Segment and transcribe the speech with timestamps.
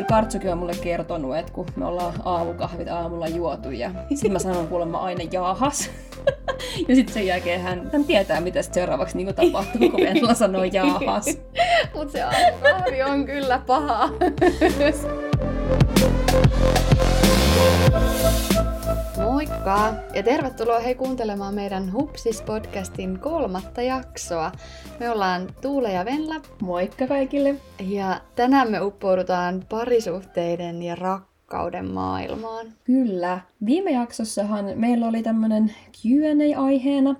[0.00, 4.38] kyllä Kartsukin on mulle kertonut, että kun me ollaan aamukahvit aamulla juotu ja sitten mä
[4.38, 5.90] sanon kuulemma aina jaahas.
[6.88, 10.64] ja sitten sen jälkeen hän, hän tietää, mitä sit seuraavaksi niin tapahtuu, kun Venla sanoo
[10.64, 11.26] jaahas.
[11.94, 14.08] Mutta se aamukahvi on kyllä paha.
[19.40, 19.94] Moikka!
[20.14, 24.52] Ja tervetuloa hei kuuntelemaan meidän Hupsis-podcastin kolmatta jaksoa.
[25.00, 26.34] Me ollaan Tuule ja Venla.
[26.62, 27.54] Moikka kaikille!
[27.88, 32.66] Ja tänään me uppoudutaan parisuhteiden ja rakkauden maailmaan.
[32.84, 33.40] Kyllä.
[33.66, 37.14] Viime jaksossahan meillä oli tämmönen Q&A-aiheena,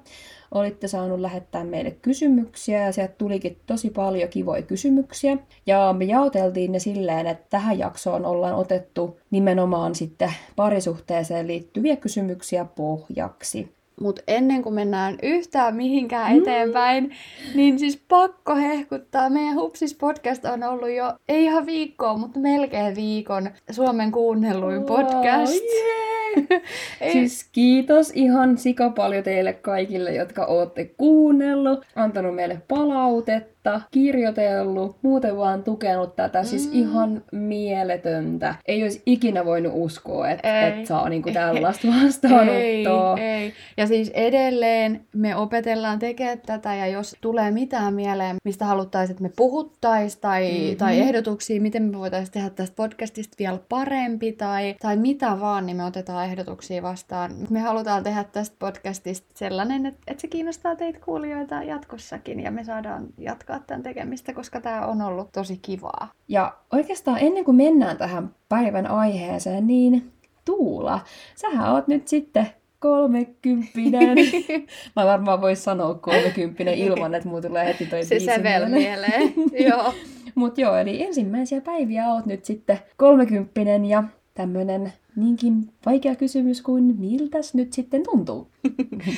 [0.50, 5.36] olitte saanut lähettää meille kysymyksiä ja sieltä tulikin tosi paljon kivoja kysymyksiä.
[5.66, 12.64] Ja me jaoteltiin ne silleen, että tähän jaksoon ollaan otettu nimenomaan sitten parisuhteeseen liittyviä kysymyksiä
[12.64, 13.80] pohjaksi.
[14.00, 16.38] Mutta ennen kuin mennään yhtään mihinkään mm.
[16.38, 17.10] eteenpäin,
[17.54, 19.30] niin siis pakko hehkuttaa.
[19.30, 25.64] Meidän Hupsis podcast on ollut jo, ei ihan viikkoa, mutta melkein viikon Suomen kuunnelluin podcast.
[25.64, 26.62] Oh, yeah.
[27.12, 35.36] siis kiitos ihan sika paljon teille kaikille, jotka olette kuunnellut, antanut meille palautetta, kirjoitellut, muuten
[35.36, 36.42] vaan tukenut tätä.
[36.42, 36.70] Siis mm.
[36.70, 38.54] Siis ihan mieletöntä.
[38.66, 43.16] Ei olisi ikinä voinut uskoa, että et saa niinku tällaista vastaanottoa.
[43.18, 43.52] Ei, ei.
[43.76, 49.22] Ja siis edelleen me opetellaan tekemään tätä ja jos tulee mitään mieleen, mistä haluttaisiin, että
[49.22, 50.76] me puhuttaisiin tai, mm-hmm.
[50.76, 55.76] tai ehdotuksia, miten me voitaisiin tehdä tästä podcastista vielä parempi tai, tai mitä vaan, niin
[55.76, 57.30] me otetaan ottaa ehdotuksia vastaan.
[57.50, 62.64] Me halutaan tehdä tästä podcastista sellainen, että, että se kiinnostaa teitä kuulijoita jatkossakin ja me
[62.64, 66.10] saadaan jatkaa tämän tekemistä, koska tämä on ollut tosi kivaa.
[66.28, 70.12] Ja oikeastaan ennen kuin mennään tähän päivän aiheeseen, niin
[70.44, 71.00] Tuula,
[71.36, 72.46] sähän oot nyt sitten
[72.78, 74.18] kolmekymppinen.
[74.96, 79.34] Mä varmaan vois sanoa kolmekymppinen ilman, että mulla tulee heti toi Se sävel mieleen,
[79.68, 79.94] joo.
[80.34, 84.04] Mut joo, eli ensimmäisiä päiviä oot nyt sitten kolmekymppinen ja
[84.34, 88.50] tämmönen niinkin vaikea kysymys kuin miltäs nyt sitten tuntuu?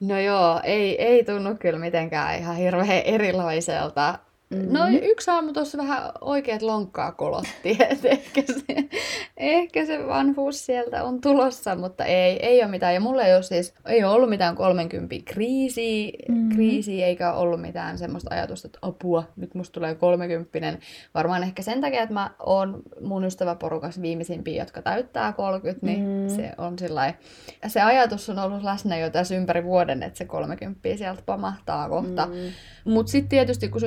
[0.00, 4.18] No joo, ei, ei tunnu kyllä mitenkään ihan hirveän erilaiselta
[4.52, 4.72] Mm-hmm.
[4.72, 8.88] No yksi aamu tuossa vähän oikeat lonkkaa kolotti, että ehkä se,
[9.36, 12.94] ehkä se vanhuus sieltä on tulossa, mutta ei, ei ole mitään.
[12.94, 16.48] Ja mulla ei ole siis, ei ole ollut mitään 30 kriisiä, mm-hmm.
[16.48, 20.78] kriisiä, eikä ollut mitään semmoista ajatusta, että apua, nyt musta tulee 30
[21.14, 26.36] Varmaan ehkä sen takia, että mä oon mun ystäväporukas viimeisimpiä, jotka täyttää 30, niin mm-hmm.
[26.36, 27.14] se on sillä
[27.66, 32.26] Se ajatus on ollut läsnä jo tässä ympäri vuoden, että se 30 sieltä pamahtaa kohta.
[32.26, 32.92] Mm-hmm.
[32.92, 33.80] Mutta sitten tietysti kun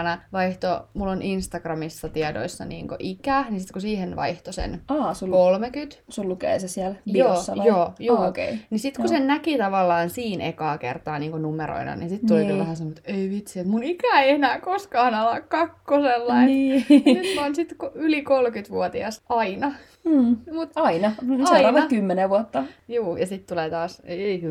[0.00, 5.14] syntymäpäivänä vaihto, mulla on Instagramissa tiedoissa niin ikä, niin sitten kun siihen vaihto sen Aa,
[5.14, 5.96] sul, 30.
[6.08, 7.66] Sun lukee se siellä biossa joo, vai?
[7.66, 8.28] Joo, joo.
[8.28, 8.56] Okay.
[8.70, 9.18] Niin sitten kun joo.
[9.18, 12.58] sen näki tavallaan siinä ekaa kertaa niin numeroina, niin sitten tuli niin.
[12.58, 16.42] vähän semmoinen, että ei vitsi, että mun ikä ei enää koskaan ala kakkosella.
[16.42, 16.86] Niin.
[17.14, 19.72] Nyt mä oon sitten yli 30-vuotias aina.
[20.04, 20.36] Mm.
[20.52, 21.12] Mut aina.
[21.48, 22.64] Seuraavat kymmenen vuotta.
[22.88, 24.02] Joo, ja sitten tulee taas...
[24.04, 24.42] Ei,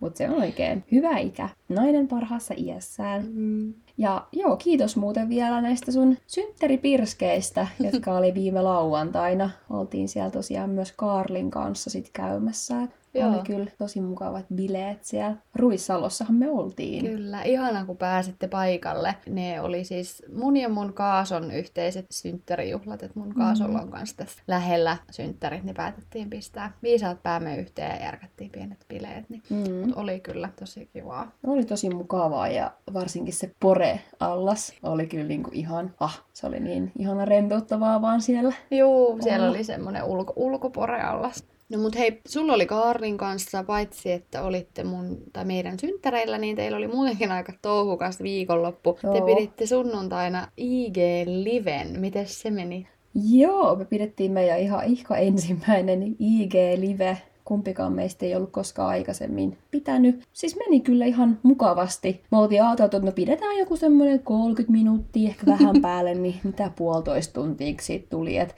[0.00, 1.48] Mutta se on oikein hyvä ikä.
[1.68, 3.22] Nainen parhaassa iässään.
[3.32, 3.74] Mm.
[4.02, 9.50] Ja joo, kiitos muuten vielä näistä sun synttäripirskeistä, jotka oli viime lauantaina.
[9.70, 12.88] Oltiin siellä tosiaan myös Karlin kanssa sit käymässä.
[13.14, 13.28] Joo.
[13.28, 15.36] Oli kyllä tosi mukavat bileet siellä.
[15.54, 17.06] Ruissalossahan me oltiin.
[17.06, 19.14] Kyllä, ihana kun pääsitte paikalle.
[19.28, 23.84] Ne oli siis mun ja mun Kaason yhteiset synttärijuhlat, että mun Kaasolla mm.
[23.84, 29.30] on kanssa tässä lähellä synttärit, niin päätettiin pistää viisaat päämme yhteen ja järkättiin pienet bileet.
[29.30, 29.86] Niin mm.
[29.86, 31.32] Mut oli kyllä tosi kivaa.
[31.46, 36.92] Oli tosi mukavaa ja varsinkin se pore-allas oli kyllä niinku ihan, ah, se oli niin
[36.98, 38.54] ihana rentouttavaa vaan siellä.
[38.70, 41.51] Joo, siellä oli semmoinen ulko, ulkopore-allas.
[41.68, 46.56] No mut hei, sulla oli Kaarlin kanssa, paitsi että olitte mun tai meidän synttäreillä, niin
[46.56, 48.98] teillä oli muutenkin aika touhukas viikonloppu.
[49.02, 49.14] Joo.
[49.14, 52.00] Te piditte sunnuntaina IG-liven.
[52.00, 52.88] Miten se meni?
[53.30, 60.22] Joo, me pidettiin meidän ihan ihka ensimmäinen IG-live kumpikaan meistä ei ollut koskaan aikaisemmin pitänyt.
[60.32, 62.22] Siis meni kyllä ihan mukavasti.
[62.30, 66.70] Me oltiin ajateltu, että no pidetään joku semmoinen 30 minuuttia, ehkä vähän päälle, niin mitä
[66.76, 68.38] puolitoista tuntia siitä tuli.
[68.38, 68.54] Et,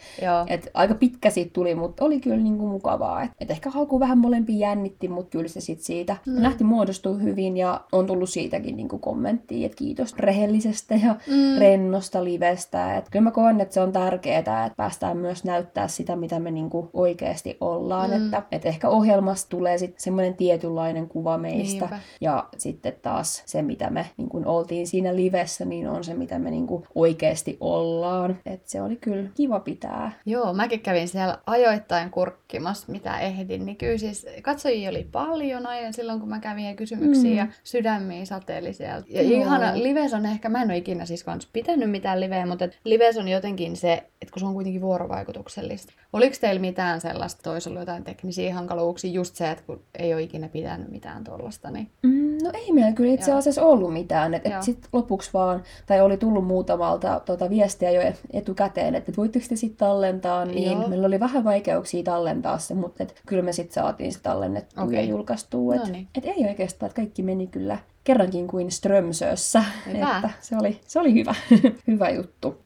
[0.47, 3.23] et aika pitkä siitä tuli, mutta oli kyllä niinku mukavaa.
[3.23, 6.43] Et, et ehkä alkuun vähän molempi jännitti, mutta kyllä se sitten siitä mm.
[6.43, 11.59] lähti muodostua hyvin ja on tullut siitäkin niinku kommenttia, että kiitos rehellisestä ja mm.
[11.59, 12.97] rennosta livestä.
[12.97, 16.51] Et kyllä mä koen, että se on tärkeää, että päästään myös näyttää sitä, mitä me
[16.51, 18.11] niinku oikeasti ollaan.
[18.11, 18.17] Mm.
[18.17, 21.85] Että et ehkä ohjelmassa tulee sitten semmoinen tietynlainen kuva meistä.
[21.85, 21.99] Niinpä.
[22.21, 26.39] Ja sitten taas se, mitä me niin kun oltiin siinä livessä, niin on se, mitä
[26.39, 28.39] me niin kun oikeasti ollaan.
[28.47, 30.13] Et se oli kyllä kiva pitää.
[30.27, 33.67] Joo, mäkin kävin siellä ajoittain kurkkimassa, mitä ehdin.
[33.67, 37.37] Niin kyllä siis katsojia oli paljon aina silloin, kun mä kävin ja kysymyksiä mm.
[37.37, 39.07] ja sydämiä sateeli sieltä.
[39.09, 39.41] Ja Joo.
[39.41, 43.17] ihana, Lives on ehkä, mä en ole ikinä siis kans pitänyt mitään liveä, mutta Lives
[43.17, 43.93] on jotenkin se,
[44.23, 45.93] että kun se on kuitenkin vuorovaikutuksellista.
[46.13, 50.23] Oliko teillä mitään sellaista, että ollut jotain teknisiä hankaluuksia, just se, että kun ei ole
[50.23, 53.39] ikinä pitänyt mitään tuollaista, niin Mm, no ei meillä kyllä itse Joo.
[53.39, 54.35] asiassa ollut mitään.
[54.35, 54.57] Et, Joo.
[54.57, 59.47] et sit lopuksi vaan, tai oli tullut muutamalta tota, viestiä jo etukäteen, että et voitteko
[59.49, 60.89] te sitten tallentaa, niin Joo.
[60.89, 64.97] meillä oli vähän vaikeuksia tallentaa se, mutta et, kyllä me sitten saatiin se tallennettua Okei.
[64.97, 65.75] ja julkaistua.
[65.75, 66.09] Et, Noniin.
[66.19, 69.65] et ei oikeastaan, että kaikki meni kyllä kerrankin kuin Strömsössä.
[69.87, 70.17] Hyvä.
[70.17, 71.35] Että se oli, se oli hyvä,
[71.89, 72.59] hyvä juttu.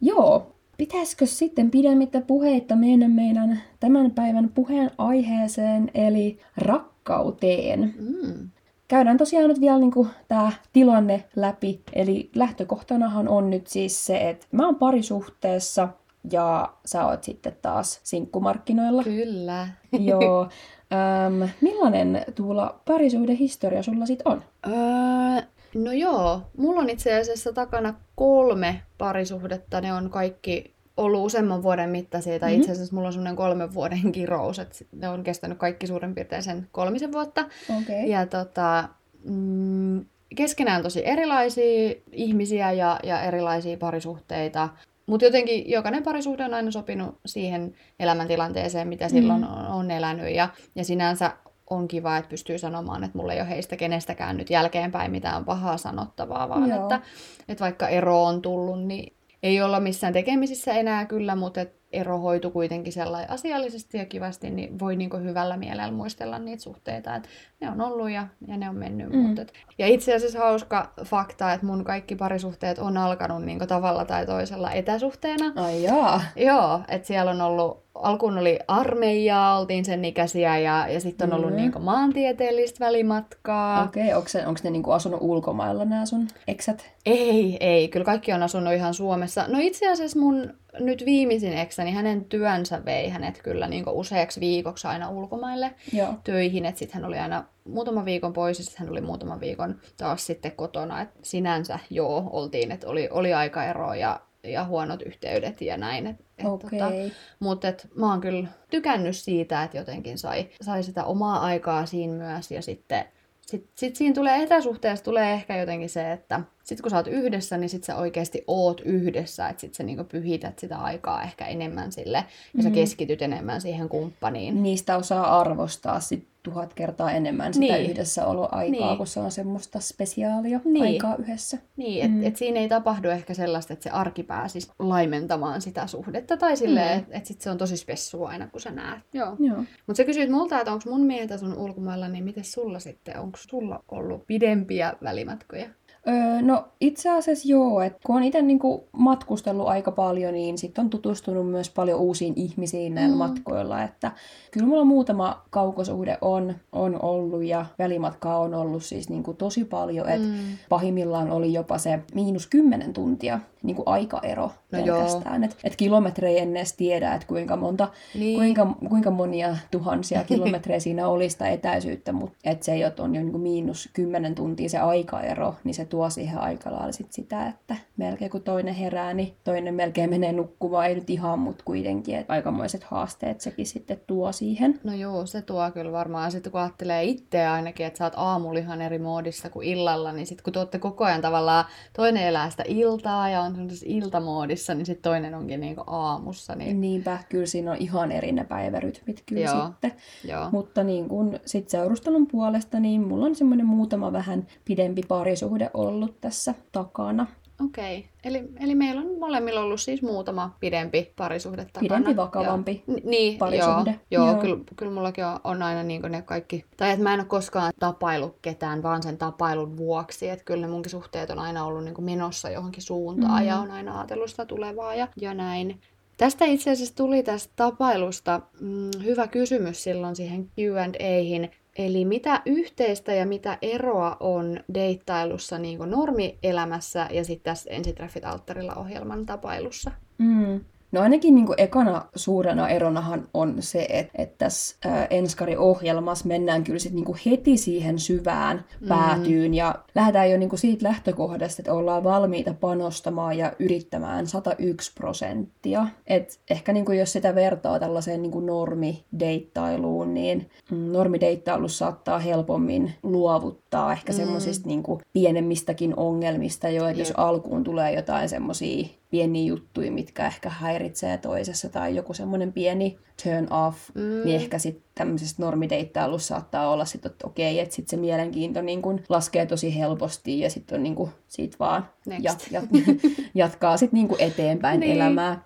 [0.00, 7.94] Joo, pitäisikö sitten pidemmittä puheitta mennä meidän tämän päivän puheen aiheeseen, eli rakkauteen.
[7.98, 8.48] mm,
[8.88, 9.92] Käydään tosiaan nyt vielä niin
[10.28, 11.80] tämä tilanne läpi.
[11.92, 15.88] Eli lähtökohtanahan on nyt siis se, että mä oon parisuhteessa
[16.32, 19.02] ja sä oot sitten taas sinkkumarkkinoilla.
[19.02, 19.68] kyllä.
[20.10, 20.48] Joo.
[20.92, 24.42] Öm, millainen Tuula parisuhdehistoria sulla sit on?
[24.66, 25.42] Öö,
[25.74, 29.80] no joo, mulla on itse asiassa takana kolme parisuhdetta.
[29.80, 32.60] Ne on kaikki ollut useamman vuoden mittaisia, tai Mhm.
[32.60, 36.42] itse asiassa mulla on semmoinen kolmen vuoden kirous, että ne on kestänyt kaikki suurin piirtein
[36.42, 37.40] sen kolmisen vuotta.
[37.82, 38.06] Okay.
[38.06, 38.88] Ja tota,
[39.24, 40.04] mm,
[40.36, 44.68] keskenään tosi erilaisia ihmisiä ja, ja erilaisia parisuhteita.
[45.06, 50.34] Mutta jotenkin jokainen parisuhde on aina sopinut siihen elämäntilanteeseen, mitä silloin on, on elänyt.
[50.34, 51.32] Ja, ja sinänsä
[51.70, 55.76] on kiva, että pystyy sanomaan, että mulla ei ole heistä kenestäkään nyt jälkeenpäin mitään pahaa
[55.76, 56.82] sanottavaa, vaan Joo.
[56.82, 57.00] että,
[57.48, 62.18] että vaikka ero on tullut, niin ei olla missään tekemisissä enää kyllä, mutta et ero
[62.18, 67.28] hoitu kuitenkin sellainen asiallisesti ja kivasti, niin voi niinku hyvällä mielellä muistella niitä suhteita, että
[67.60, 69.08] ne on ollut ja, ja ne on mennyt.
[69.12, 69.18] Mm.
[69.18, 74.04] Mutta et, ja itse asiassa hauska fakta, että mun kaikki parisuhteet on alkanut niinku tavalla
[74.04, 75.52] tai toisella etäsuhteena.
[75.56, 76.20] Ai jaa.
[76.36, 81.38] Joo, että siellä on ollut, alkuun oli armeijaa, oltiin sen ikäisiä ja, ja sitten on
[81.38, 81.56] ollut Mm.
[81.56, 83.84] niinku maantieteellistä välimatkaa.
[83.84, 86.90] Okei, okay, onko, se, onko ne niinku asunut ulkomailla nämä sun eksät?
[87.06, 87.88] Ei, ei.
[87.88, 89.44] Kyllä kaikki on asunut ihan Suomessa.
[89.48, 94.86] No itse asiassa mun nyt viimeisin eksäni, hänen työnsä vei hänet kyllä niin useaksi viikoksi
[94.86, 96.14] aina ulkomaille Joo.
[96.24, 96.66] töihin.
[96.66, 100.26] Että sitten hän oli aina muutaman viikon pois ja sitten hän oli muutaman viikon taas
[100.26, 101.00] sitten kotona.
[101.00, 106.06] Et sinänsä joo, oltiin, että oli, oli aikaero ja, ja huonot yhteydet ja näin.
[106.06, 106.78] Et, et Okei.
[106.78, 106.92] tota,
[107.38, 112.14] mutta et mä oon kyllä tykännyt siitä, että jotenkin sai, sai sitä omaa aikaa siinä
[112.14, 112.50] myös.
[112.50, 113.04] Ja sitten
[113.50, 117.56] sit, sit siinä tulee etäsuhteessa tulee ehkä jotenkin se, että sit kun sä oot yhdessä,
[117.56, 119.48] niin sit sä oikeasti oot yhdessä.
[119.48, 122.24] Että sit sä niinku pyhität sitä aikaa ehkä enemmän sille
[122.56, 122.74] ja sä Mhm.
[122.74, 124.62] keskityt enemmän siihen kumppaniin.
[124.62, 127.90] Niistä osaa arvostaa sit tuhat kertaa enemmän sitä Niin.
[127.90, 128.96] yhdessäoloaikaa, Niin.
[128.96, 130.82] kun se on semmoista spesiaalia Niin.
[130.84, 131.58] aikaa yhdessä.
[131.76, 132.24] Niin, että Mm.
[132.26, 136.36] et siinä ei tapahdu ehkä sellaista, että se arki pääsisi laimentamaan sitä suhdetta.
[136.36, 136.98] Tai silleen, Mm.
[137.04, 139.00] että et sit se on tosi spessua aina, kun sä näet.
[139.12, 139.36] Joo.
[139.38, 139.56] Joo.
[139.86, 143.18] Mutta sä kysyit multa, että onko mun miehet asunut ulkomailla, niin miten sulla sitten?
[143.20, 145.66] Onko sulla ollut pidempiä välimatkoja?
[146.08, 150.84] Öö, no itse asiassa joo, että kun on itse niinku matkustellut aika paljon, niin sitten
[150.84, 153.18] on tutustunut myös paljon uusiin ihmisiin näillä mm.
[153.18, 153.82] Matkoilla.
[153.82, 154.12] Että
[154.50, 160.08] kyllä mulla muutama kaukosuhde on, on ollut ja välimatkaa on ollut siis niinku tosi paljon.
[160.08, 160.34] Et Mm.
[160.68, 165.44] pahimmillaan oli jopa se miinus kymmenen tuntia niinku aikaero No pelkästään.
[165.44, 168.38] Että et kilometrejä en edes tiedä, että kuinka monta Niin.
[168.38, 173.22] kuinka, kuinka monia tuhansia kilometrejä siinä oli sitä etäisyyttä, mutta et se, että on jo
[173.22, 177.76] niin miinus kymmenen tuntia se aikaero, niin se tuo siihen aika lailla sit sitä, että
[177.96, 182.32] melkein kun toinen herää, niin toinen melkein menee nukkumaan, ei nyt ihan, mutta kuitenkin, että
[182.32, 184.80] aikamoiset haasteet sekin sitten tuo siihen.
[184.84, 186.32] No joo, se tuo kyllä varmaan.
[186.32, 190.26] Sitten kun ajattelee itseä ainakin, että sä oot aamulla ihan eri moodissa kuin illalla, niin
[190.26, 191.64] sitten kun te olette koko ajan tavallaan,
[191.96, 196.54] toinen elää sitä iltaa ja on semmoisessa iltamoodissa, niin sitten toinen onkin niinku aamussa.
[196.54, 199.66] Niin, Niinpä, kyllä siinä on ihan eri ne päivärytmit kyllä Joo.
[199.66, 199.92] sitten.
[200.24, 200.50] joo.
[200.50, 206.20] Mutta niin kun sit seurustelun puolesta, niin mulla on semmoinen muutama vähän pidempi parisuhde ollut
[206.20, 207.26] tässä takana.
[207.64, 207.98] Okei.
[207.98, 208.10] Okay.
[208.24, 211.80] Eli, eli meillä on molemmilla ollut siis muutama pidempi parisuhde takana.
[211.80, 212.82] Pidempi, vakavampi.
[212.86, 214.00] Ni- Niin, parisuhde.
[214.10, 214.40] Joo, joo, Joo.
[214.40, 216.64] Kyllä, kyllä mullakin on, on aina niin ne kaikki...
[216.76, 220.28] Tai että mä en ole koskaan tapailut ketään vaan sen tapailun vuoksi.
[220.28, 223.48] Että kyllä ne munkin suhteet on aina ollut niin menossa johonkin suuntaan Mm.
[223.48, 225.80] ja on aina ajatellut sitä tulevaa ja, ja näin.
[226.16, 231.50] Tästä itse asiassa tuli tästä tapailusta mm, hyvä kysymys silloin siihen Q&Ahin.
[231.80, 238.74] Eli mitä yhteistä ja mitä eroa on deittailussa niin normielämässä ja sitten tässä Ensitreffit alttarilla
[238.74, 239.90] ohjelman tapailussa?
[240.18, 240.60] Mm.
[240.92, 244.76] No ainakin niin kuin ekana suurena eronahan on se, että, että tässä
[245.10, 248.88] Enskari-ohjelmassa mennään kyllä sit niin kuin heti siihen syvään mm.
[248.88, 254.92] päätyyn ja lähdetään jo niin kuin siitä lähtökohdasta, että ollaan valmiita panostamaan ja yrittämään 101
[254.94, 255.86] prosenttia.
[256.06, 262.18] Et ehkä niin kuin jos sitä vertaa tällaiseen niin kuin normideittailuun, niin mm, normideittailussa saattaa
[262.18, 264.16] helpommin luovuttaa ehkä mm.
[264.16, 270.48] semmoisista niin pienemmistäkin ongelmista jo, että jos alkuun tulee jotain semmoisia pieniä juttuja, mitkä ehkä
[270.48, 274.00] häiritsee toisessa tai joku semmoinen pieni turn off, mm.
[274.24, 278.82] niin ehkä sitten tämmöisessä normideittailussa saattaa olla sitten, että okei, että sitten se mielenkiinto niin
[278.82, 281.88] kun laskee tosi helposti ja sitten on niin kun, siitä vaan
[282.20, 282.64] jat, jat,
[283.34, 284.92] jatkaa sitten niin eteenpäin niin.
[284.92, 285.44] elämää.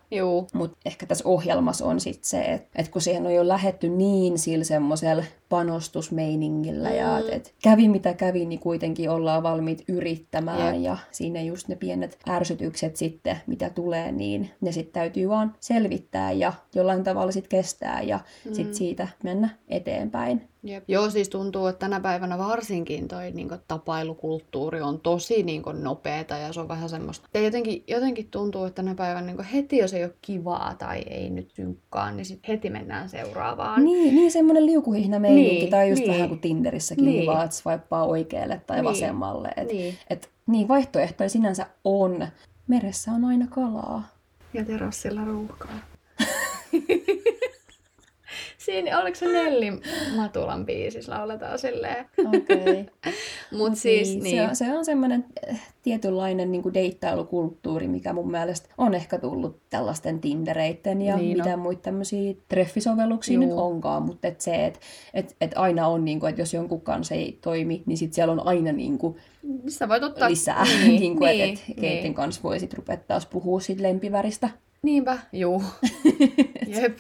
[0.55, 4.39] Mutta ehkä tässä ohjelmassa on sitten se, että et kun siihen on jo lähetty niin
[4.39, 6.95] sillä semmoisella panostusmeiningillä mm.
[6.95, 10.85] ja että et kävi mitä kävi, niin kuitenkin ollaan valmiit yrittämään Jep.
[10.85, 16.33] ja siinä just ne pienet ärsytykset sitten, mitä tulee, niin ne sitten täytyy vaan selvittää
[16.33, 18.55] ja jollain tavalla sitten kestää ja mm.
[18.55, 19.09] sitten siitä
[19.45, 20.49] mennä eteenpäin.
[20.63, 20.85] Jep.
[20.89, 25.85] Joo, siis tuntuu, että tänä päivänä varsinkin toi niin kuin, tapailukulttuuri on tosi niin kuin,
[25.85, 27.29] nopeeta ja se on vähän semmoista.
[27.35, 30.99] Ja jotenkin, jotenkin tuntuu, että tänä päivänä niin kuin, heti jos ei ole kivaa tai
[30.99, 33.85] ei nyt synkkaa, niin sitten heti mennään seuraavaan.
[33.85, 36.13] Niin, niin semmoinen liukuhihna niin, tai just niin.
[36.13, 37.27] vähän kuin Tinderissäkin, niin.
[37.27, 38.85] vaan että swipeaa oikealle tai niin.
[38.85, 39.51] vasemmalle.
[39.57, 39.95] Et, niin.
[40.11, 42.27] Et, niin, vaihtoehtoja sinänsä on.
[42.67, 44.09] Meressä on aina kalaa.
[44.55, 45.94] Ja terassilla ruuhkaa.
[48.65, 49.73] Siinä, oliko se Nelli
[50.17, 52.07] Matulan biisissä lauletaan silleen?
[52.27, 52.41] Okei.
[52.61, 52.85] Okay.
[53.59, 54.23] Mut siis, niin.
[54.23, 54.37] niin.
[54.37, 59.19] Se on, se on semmoinen eh, tietynlainen niin kuin deittailukulttuuri, mikä mun mielestä on ehkä
[59.19, 61.63] tullut tällaisten Tindereitten ja niin mitä no.
[61.63, 63.45] muita tämmöisiä treffisovelluksia Juu.
[63.45, 64.81] nyt onkaan, mutta et se, että
[65.15, 68.33] et, et aina on, niin kuin, että jos jonkun kanssa ei toimi, niin sit siellä
[68.33, 69.17] on aina niin kuin,
[69.69, 70.31] Sä voit ottaa...
[70.31, 72.15] lisää, niin, niin kuin, niin, että et, keiden niin.
[72.15, 74.51] kanssa voi sit rupea taas puhua lempiväristä.
[74.85, 75.63] Niinpä, juu.
[76.77, 76.99] Jep.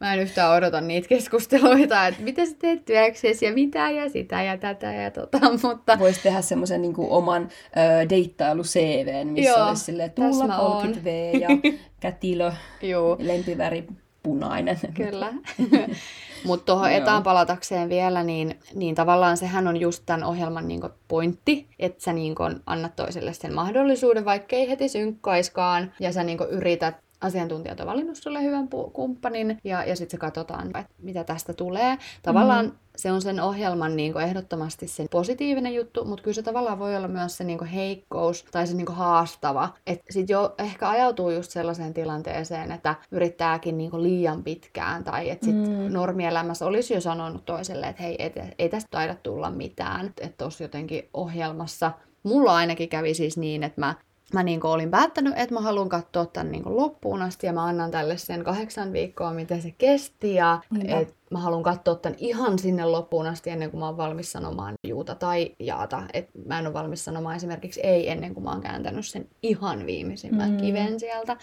[0.00, 4.42] Mä en yhtään odota niitä keskusteluita, että mitä sä teet työksesi ja mitä ja sitä
[4.42, 5.98] ja tätä ja tota, mutta...
[5.98, 11.48] Voisi tehdä semmoisen niin oman ö, deittailu-CVn, missä Joo, olisi silleen tulla 30 V ja
[12.00, 13.16] kätilö, Juu.
[13.18, 13.86] lempiväri
[14.22, 14.78] punainen.
[14.94, 15.32] Kyllä.
[16.46, 21.68] Mutta tuohon etaan palatakseen vielä, niin, niin tavallaan sehän on just tämän ohjelman niin pointti,
[21.78, 22.34] että sä niin
[22.66, 28.16] annat toiselle sen mahdollisuuden, vaikka ei heti synkkaiskaan, ja sä niin yrität asiantuntijat on valinnut
[28.16, 31.98] sulle hyvän kumppanin ja, ja sitten se katsotaan, että mitä tästä tulee.
[32.22, 32.72] Tavallaan mm.
[32.96, 36.96] se on sen ohjelman niin kuin ehdottomasti sen positiivinen juttu, mutta kyllä se tavallaan voi
[36.96, 39.68] olla myös se niin kuin heikkous tai se niin kuin haastava.
[39.86, 45.30] Että sitten jo ehkä ajautuu just sellaiseen tilanteeseen, että yrittääkin niin kuin liian pitkään tai
[45.30, 45.92] että sitten mm.
[45.92, 50.06] normielämässä olisi jo sanonut toiselle, että hei, ei, ei tästä taida tulla mitään.
[50.06, 51.92] Että tuossa jotenkin ohjelmassa
[52.26, 53.94] Mulla ainakin kävi siis niin, että mä
[54.32, 57.90] mä niin olin päättänyt, että mä haluan katsoa tämän niin loppuun asti ja mä annan
[57.90, 62.84] tälle sen kahdeksan viikkoa, miten se kesti ja et mä haluan katsoa tämän ihan sinne
[62.84, 66.02] loppuun asti ennen kuin mä oon valmis sanomaan juuta tai jaata.
[66.12, 69.86] Et mä en ole valmis sanomaan esimerkiksi ei ennen kuin mä oon kääntänyt sen ihan
[69.86, 70.56] viimeisimmän mm.
[70.56, 71.36] kiven sieltä.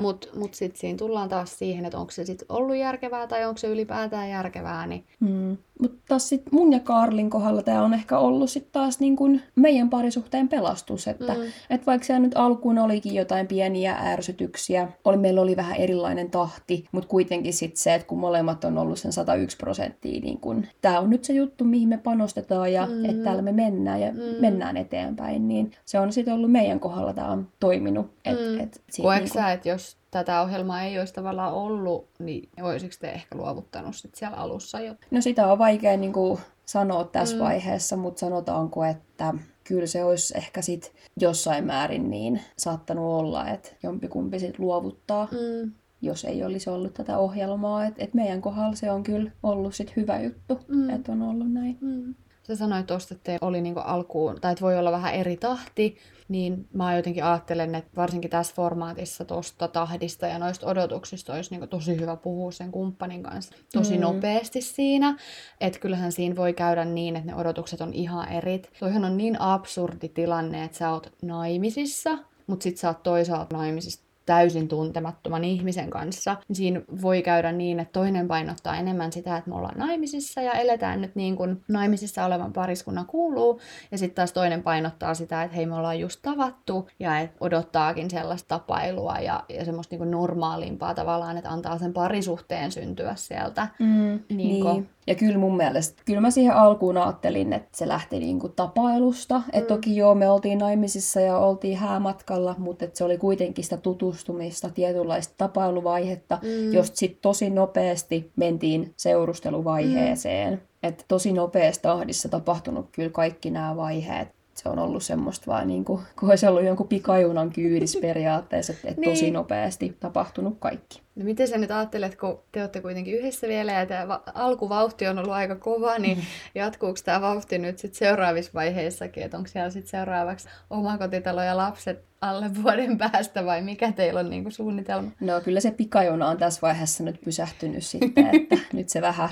[0.00, 3.58] Mutta mut sitten siinä tullaan taas siihen, että onko se sitten ollut järkevää tai onko
[3.58, 4.86] se ylipäätään järkevää.
[4.86, 5.04] Niin...
[5.20, 5.56] Mm.
[5.80, 9.40] Mutta taas sit mun ja Karlin kohdalla tämä on ehkä ollut sitten taas niin kun
[9.54, 11.08] meidän parisuhteen pelastus.
[11.08, 11.40] Että mm.
[11.70, 16.84] et vaikka se nyt alkuun olikin jotain pieniä ärsytyksiä, oli, meillä oli vähän erilainen tahti,
[16.92, 21.00] mutta kuitenkin sitten se, että kun molemmat on ollut sen 101 prosenttia, niin kun, tämä
[21.00, 23.04] on nyt se juttu, mihin me panostetaan ja mm.
[23.04, 24.20] että täällä me mennään ja mm.
[24.40, 28.10] mennään eteenpäin, niin se on sitten ollut meidän kohdalla, tämä on toiminut.
[28.24, 28.60] Et, mm.
[28.60, 29.42] et Koetko niin kun...
[29.42, 34.14] sä, että jos tätä ohjelmaa ei olisi tavallaan ollut, niin olisiko te ehkä luovuttanut sit
[34.14, 34.94] siellä alussa jo?
[35.10, 37.42] No sitä on vaikea niin kuin sanoa tässä mm.
[37.42, 43.70] vaiheessa, mutta sanotaanko, että kyllä se olisi ehkä sit jossain määrin niin saattanut olla, että
[43.82, 45.28] jompikumpi sit luovuttaa.
[45.30, 47.86] Mm jos ei olisi ollut tätä ohjelmaa.
[47.86, 50.90] Et, et meidän kohdalla se on kyllä ollut sit hyvä juttu, mm.
[50.90, 51.78] että on ollut näin.
[51.80, 52.14] Mm.
[52.50, 55.96] Sä sanoit tuosta, että oli niinku alkuun, tai että voi olla vähän eri tahti,
[56.28, 61.66] niin mä jotenkin ajattelen, että varsinkin tässä formaatissa tuosta tahdista ja noista odotuksista olisi niinku
[61.66, 64.00] tosi hyvä puhua sen kumppanin kanssa tosi mm.
[64.00, 65.16] nopeasti siinä.
[65.60, 68.70] Että kyllähän siinä voi käydä niin, että ne odotukset on ihan erit.
[68.80, 74.09] Toihan on niin absurdi tilanne, että sä oot naimisissa, mutta sit sä oot toisaalta naimisissa
[74.30, 79.50] täysin tuntemattoman ihmisen kanssa, niin siinä voi käydä niin, että toinen painottaa enemmän sitä, että
[79.50, 83.60] me ollaan naimisissa ja eletään nyt niin kuin naimisissa olevan pariskunnan kuuluu,
[83.90, 88.10] ja sitten taas toinen painottaa sitä, että hei me ollaan just tavattu ja et odottaakin
[88.10, 93.68] sellaista tapailua ja, ja semmoista niin kuin normaalimpaa tavallaan, että antaa sen parisuhteen syntyä sieltä.
[93.78, 94.64] Mm, niin.
[94.64, 94.88] niin.
[95.10, 99.42] Ja kyllä mun mielestä, kyllä mä siihen alkuun ajattelin, että se lähti niinku tapailusta.
[99.52, 99.76] Että mm.
[99.76, 105.34] toki joo, me oltiin naimisissa ja oltiin häämatkalla, mutta se oli kuitenkin sitä tutustumista, tietynlaista
[105.38, 106.72] tapailuvaihetta, mm.
[106.72, 110.52] josta sitten tosi nopeasti mentiin seurusteluvaiheeseen.
[110.54, 110.60] Mm.
[110.82, 114.28] Että tosi nopeassa tahdissa tapahtunut kyllä kaikki nämä vaiheet
[114.62, 119.00] se on ollut semmoista vaan niin kuin, kun olisi ollut jonkun pikajunan kyydis periaatteessa, että
[119.00, 119.10] niin.
[119.10, 121.02] tosi nopeasti tapahtunut kaikki.
[121.16, 125.18] No miten sä nyt ajattelet, kun te olette kuitenkin yhdessä vielä ja tämä alkuvauhti on
[125.18, 126.18] ollut aika kova, niin
[126.54, 132.09] jatkuuko tämä vauhti nyt sitten seuraavissa vaiheissakin, että onko siellä sitten seuraavaksi omakotitalo ja lapset
[132.20, 135.10] alle vuoden päästä vai mikä teillä on niinku suunnitelma?
[135.20, 139.28] No kyllä se pikajuna on tässä vaiheessa nyt pysähtynyt sitten, että nyt se vähän,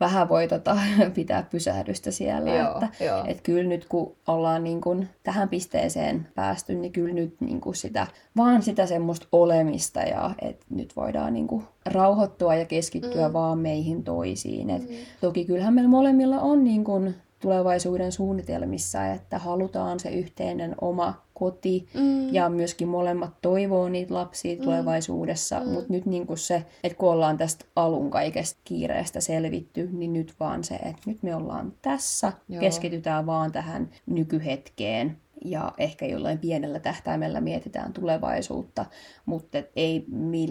[0.00, 0.76] vähän voi tota,
[1.14, 2.50] pitää pysähdystä siellä.
[2.50, 3.24] Joo, että, joo.
[3.26, 7.74] Et kyllä nyt kun ollaan niin kun tähän pisteeseen päästy, niin kyllä nyt niin kun
[7.74, 8.06] sitä,
[8.36, 13.32] vaan sitä semmoista olemista ja että nyt voidaan niin kun rauhoittua ja keskittyä mm.
[13.32, 14.70] vaan meihin toisiin.
[14.70, 14.96] Et mm.
[15.20, 21.88] Toki kyllähän meillä molemmilla on niin kun tulevaisuuden suunnitelmissa, että halutaan se yhteinen oma koti
[21.94, 22.34] mm.
[22.34, 24.62] ja myöskin molemmat toivoo niitä lapsia mm.
[24.62, 25.68] tulevaisuudessa, mm.
[25.68, 30.64] mutta nyt niin se, että kun ollaan tästä alun kaikesta kiireestä selvitty, niin nyt vaan
[30.64, 32.60] se, että nyt me ollaan tässä, Joo.
[32.60, 38.86] keskitytään vaan tähän nykyhetkeen ja ehkä jollain pienellä tähtäimellä mietitään tulevaisuutta,
[39.26, 40.04] mutta et ei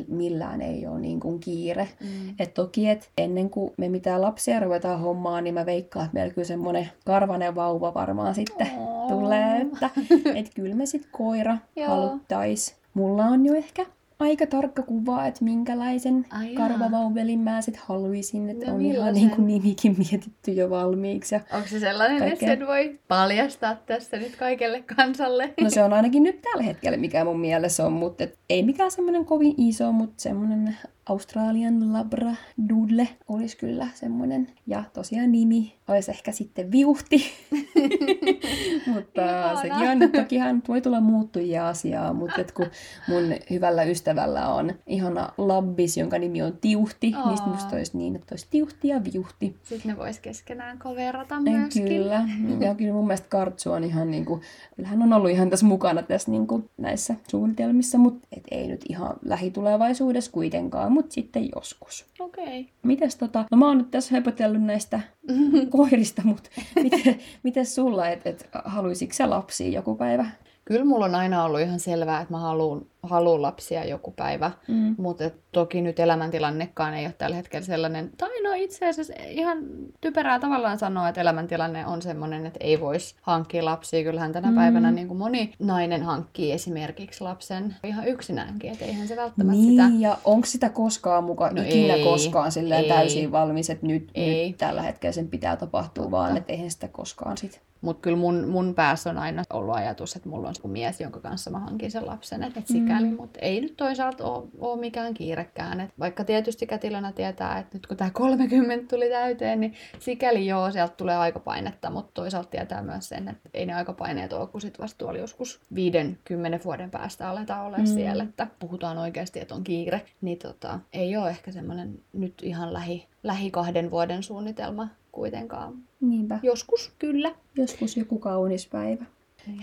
[0.07, 1.89] millään ei ole niin kuin kiire.
[2.00, 2.36] Mm.
[2.39, 6.33] Et toki, et ennen kuin me mitään lapsia ruvetaan hommaan, niin mä veikkaan, että meillä
[6.33, 9.00] kyllä semmoinen karvanen vauva varmaan sitten oh.
[9.12, 9.89] Tulee, että
[10.39, 12.75] et kyllä me sitten koira haluttais.
[12.94, 13.86] Mulla on jo ehkä
[14.22, 18.50] aika tarkka kuva, että minkälaisen Ai karvavauvelin mä sit haluaisin.
[18.50, 21.36] Että no, on ihan niin kuin nimikin mietitty jo valmiiksi.
[21.36, 22.34] Ja Onko se sellainen, kaikkea...
[22.34, 25.53] että sen voi paljastaa tässä nyt kaikelle kansalle?
[25.62, 28.91] No se on ainakin nyt tällä hetkellä, mikä mun mielessä on, mutta et ei mikään
[28.91, 30.77] semmoinen kovin iso, mutta semmoinen
[31.10, 34.48] Australian Labradoodle olisi kyllä semmoinen.
[34.67, 37.17] Ja tosiaan nimi olisi ehkä sitten Viuhti.
[38.93, 39.62] mutta Ihana.
[39.62, 42.65] sekin on, tokihan voi tulla muuttujia asiaa, mutta et kun
[43.08, 47.29] mun hyvällä ystävällä on ihana labbis, jonka nimi on Tiuhti, Aa.
[47.29, 49.55] niin musta olisi niin, että olisi Tiuhti ja Viuhti.
[49.63, 51.86] Sitten ne vois keskenään koverata myöskin.
[51.86, 52.27] Kyllä,
[52.60, 54.41] ja kyllä mun mielestä Kartsu on ihan niin kuin,
[54.84, 58.81] hän on ollut ihan tässä mukana tässä niin kuin näissä suunnitelmissa, mutta et ei nyt
[58.89, 62.05] ihan lähitulevaisuudessa kuitenkaan, mutta sitten joskus.
[62.19, 62.43] Okei.
[62.43, 62.65] Okay.
[62.83, 65.00] Mites tota, no mä oon nyt tässä höpötellyt näistä
[65.77, 66.50] koirista, mutta
[66.83, 70.25] miten, miten sulla, että et, haluaisitko sä lapsia joku päivä?
[70.66, 74.96] Kyllä mulla on aina ollut ihan selvää, että mä haluan haluan lapsia joku päivä, mm.
[74.98, 79.57] mutta toki nyt elämäntilannekaan ei ole tällä hetkellä sellainen, tai no itse asiassa ihan
[80.01, 84.03] typerää tavallaan sanoa, että elämäntilanne on sellainen, että ei voisi hankkia lapsia.
[84.03, 84.55] Kyllähän tänä mm.
[84.55, 89.72] päivänä niin kuin moni nainen hankkii esimerkiksi lapsen ihan yksinäänkin, että eihän se välttämättä niin,
[89.72, 89.90] sitä...
[90.00, 94.11] ja onko sitä koskaan mukaan, no ikinä ei, koskaan silleen ei, täysin valmis, että nyt,
[94.16, 94.48] ei.
[94.48, 96.11] nyt tällä hetkellä sen pitää tapahtua, Totta.
[96.11, 97.61] vaan että eihän sitä koskaan sit.
[97.81, 101.50] Mutta kyllä mun, mun päässä on aina ollut ajatus, että mulla on mies, jonka kanssa
[101.50, 102.44] mä hankin sen lapsen.
[102.44, 103.16] Että mm sikäli, mm.
[103.16, 105.80] mutta ei nyt toisaalta ole, ole mikään kiirekään.
[105.80, 110.72] Et vaikka tietysti kätilönä tietää, että nyt kun tämä 30 tuli täyteen, niin sikäli joo,
[110.72, 114.84] sieltä tulee aikapainetta, mutta toisaalta tietää myös sen, että ei ne aikapaineet ole, kun sitten
[114.84, 117.86] vasta joskus 50 vuoden päästä aletaan olla mm.
[117.86, 122.74] siellä, että puhutaan oikeasti, että on kiire, niin tota, ei ole ehkä semmoinen nyt ihan
[122.74, 125.74] lähi, lähi kahden vuoden suunnitelma kuitenkaan.
[126.01, 126.40] Niinpä.
[126.44, 127.32] Joskus, kyllä.
[127.56, 129.06] Joskus joku kaunis päivä.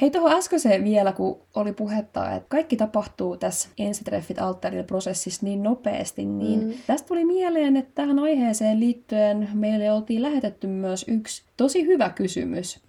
[0.00, 5.62] Hei tuohon äskeiseen vielä, kun oli puhetta, että kaikki tapahtuu tässä ensitreffit alttarilla prosessissa niin
[5.62, 6.72] nopeasti, niin mm.
[6.86, 12.80] tästä tuli mieleen, että tähän aiheeseen liittyen meille oltiin lähetetty myös yksi tosi hyvä kysymys.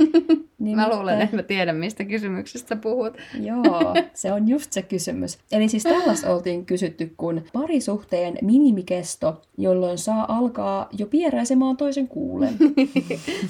[0.60, 3.18] Niin mä luulen, että mä tiedän, mistä kysymyksestä puhut.
[3.42, 5.38] Joo, se on just se kysymys.
[5.52, 12.54] Eli siis tällaista oltiin kysytty, kun parisuhteen minimikesto, jolloin saa alkaa jo pieräisemään toisen kuulen.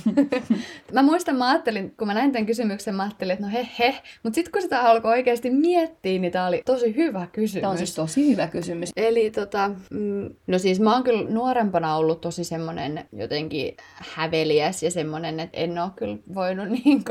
[0.93, 3.95] mä muistan, mä ajattelin, kun mä näin tämän kysymyksen, mä ajattelin, että no he he,
[4.23, 7.61] mutta sitten kun sitä alkoi oikeasti miettiä, niin tää oli tosi hyvä kysymys.
[7.61, 8.89] Tämä on siis tosi hyvä kysymys.
[8.97, 14.91] Eli tota, mm, no siis mä oon kyllä nuorempana ollut tosi semmonen jotenkin häveliäs ja
[15.09, 17.03] semmonen, että en oo kyllä voinut niin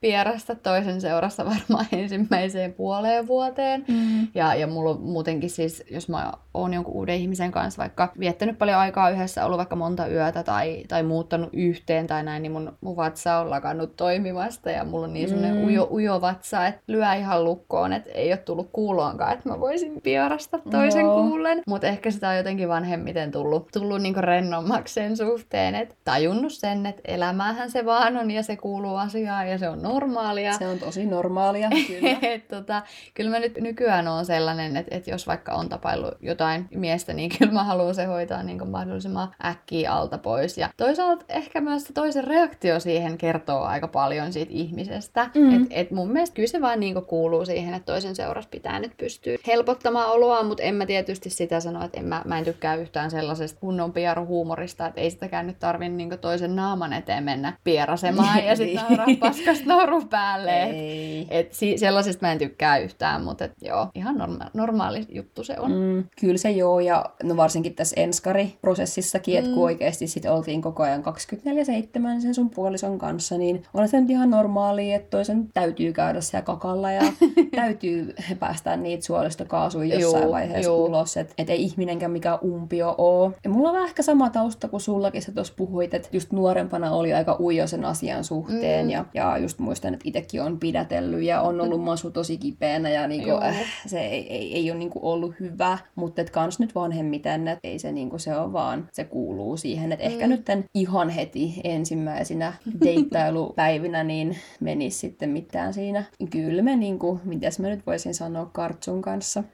[0.00, 3.84] pierasta toisen seurassa varmaan ensimmäiseen puoleen vuoteen.
[3.88, 4.28] Mm.
[4.34, 8.78] Ja, ja mulla muutenkin siis, jos mä oon jonkun uuden ihmisen kanssa vaikka viettänyt paljon
[8.78, 12.96] aikaa yhdessä, ollut vaikka monta yötä tai, tai muuttanut yhteen tai näin, niin mun, mun
[12.96, 15.64] vatsa on lakannut toimimasta ja mulla on niin semmoinen mm.
[15.64, 20.00] ujo, ujo vatsa, että lyö ihan lukkoon, että ei ole tullut kuuloonkaan, että mä voisin
[20.00, 21.14] pierasta toisen no.
[21.14, 21.62] kuulen.
[21.66, 26.86] Mutta ehkä sitä on jotenkin vanhemmiten tullut, tullut niinku rennommaksi sen suhteen, että tajunnut sen,
[26.86, 30.52] että elämähän se vaan on ja se kuuluu asiaan asiaa ja se on normaalia.
[30.52, 32.16] Se on tosi normaalia, kyllä.
[32.22, 32.82] et, tota,
[33.14, 37.12] kyllä mä nyt nykyään on sellainen, että, että jos vaikka on tapaillut jotain jotain miestä,
[37.12, 40.58] niin kyllä mä haluan se hoitaa niin kuin mahdollisimman äkkiä alta pois.
[40.58, 45.30] Ja toisaalta ehkä myös se toisen reaktio siihen kertoo aika paljon siitä ihmisestä.
[45.34, 45.56] Mm.
[45.56, 48.80] Et, et mun mielestä kyllä se vaan niin kuin kuuluu siihen, että toisen seurassa pitää
[48.80, 52.44] nyt pystyä helpottamaan oloa, mutta en mä tietysti sitä sano, että en mä, mä en
[52.44, 53.92] tykkää yhtään sellaisesta kunnon
[54.26, 59.06] huumorista, että ei sitäkään nyt tarvi niin toisen naaman eteen mennä pierasemaan ja sitten nauraa
[59.20, 60.62] paskasta nauru päälle.
[60.62, 65.44] Et, et si- sellaisesta mä en tykkää yhtään, mutta et, joo, ihan norma- normaali juttu
[65.44, 65.72] se on.
[65.72, 69.38] Mm, kyllä se joo, ja no varsinkin tässä enskari-prosessissakin, mm.
[69.38, 71.02] että kun oikeasti sit oltiin koko ajan
[72.16, 76.20] 24-7 sen sun puolison kanssa, niin on se nyt ihan normaali, että toisen täytyy käydä
[76.20, 77.02] siellä kakalla ja
[77.56, 80.84] täytyy päästää niitä suolistokaasuja jossain joo, vaiheessa joo.
[80.84, 83.32] ulos, että et ei ihminenkään mikä umpio oo.
[83.44, 86.90] Ja mulla on vähän ehkä sama tausta kuin sullakin, sä tuossa puhuit, että just nuorempana
[86.90, 88.90] oli aika ujo sen asian suhteen, mm.
[88.90, 93.08] ja, ja just muistan, että itsekin on pidätellyt ja on ollut masu tosi kipeänä, ja
[93.08, 97.48] niinku, äh, se ei, ei, ei ole niinku ollut hyvä, mutta et kans nyt vanhemmiten,
[97.48, 100.12] että ei se, niinku, se on vaan, se kuuluu siihen, että mm.
[100.12, 102.52] ehkä nyt ihan heti ensimmäisenä
[102.84, 106.04] deittailupäivinä niin menisi sitten mitään siinä.
[106.30, 109.44] Kyllä me, niinku, mitäs mä nyt voisin sanoa Kartsun kanssa,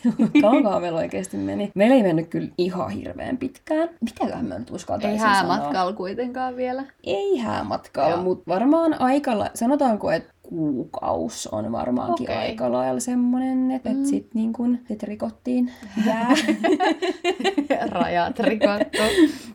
[0.42, 1.72] Kaukaa meillä oikeasti meni.
[1.74, 3.88] Meillä ei mennyt kyllä ihan hirveän pitkään.
[4.00, 6.84] Mitäköhän mä nyt uskaltaisin Ei häämatkalla kuitenkaan vielä.
[7.04, 12.42] Ei häämatkalla, mutta varmaan aikalla, sanotaanko, että kuukaus on varmaankin okay.
[12.42, 14.00] aika lailla semmoinen, että mm.
[14.00, 15.72] et sit, niin kun, sit rikottiin
[16.06, 16.28] jää.
[17.90, 19.02] Rajat rikottu.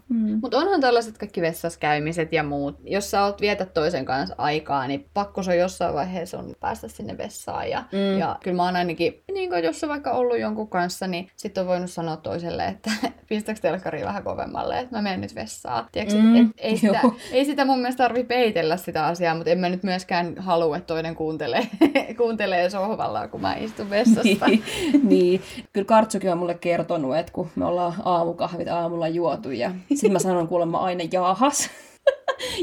[0.10, 0.40] Mm.
[0.42, 2.80] Mutta onhan tällaiset kaikki vessassa käymiset ja muut.
[2.84, 7.18] Jos sä oot vietä toisen kanssa aikaa, niin pakko se jossain vaiheessa on päästä sinne
[7.18, 7.70] vessaan.
[7.70, 8.20] Ja, mm.
[8.20, 11.62] ja kyllä mä oon ainakin, niin kun, jos on vaikka ollut jonkun kanssa, niin sitten
[11.62, 12.92] on voinut sanoa toiselle, että
[13.30, 15.88] pistäks telkkari vähän kovemmalle, että mä menen nyt vessaan.
[15.92, 16.36] Tiedätkö, mm.
[16.36, 19.70] et, et, ei, sitä, ei sitä mun mielestä tarvi peitellä sitä asiaa, mutta en mä
[19.70, 21.68] nyt myöskään halua, toinen kuuntelee,
[22.18, 24.48] kuuntelee sohvalla, kun mä istun vessassa.
[24.48, 24.64] niin,
[25.04, 25.42] niin.
[25.74, 30.20] Kyllä Kartsukin on mulle kertonut, että kun me ollaan aamukahvit aamulla juotu ja sitten mä
[30.20, 31.70] sanon kuulemma aina jaahas.